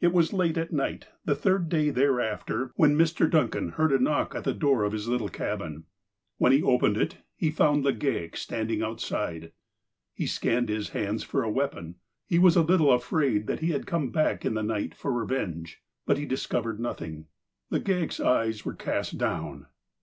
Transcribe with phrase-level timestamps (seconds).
[0.00, 3.60] It was late at night, the third day thereafter, when 160 THE APOSTLE OF ALASKA
[3.60, 3.74] Mr.
[3.76, 5.84] Duncan hearH a knock at tlie door of his little cabin.
[6.38, 9.52] When lie opened it, he found Legaic standing outside.
[10.14, 11.96] He scanned his hands for a weapon.
[12.26, 15.82] He was a little afraid that he had come back in the night for revenge.
[16.06, 17.26] But he discovered nothing.
[17.70, 19.66] Legale' s eyes were cast down.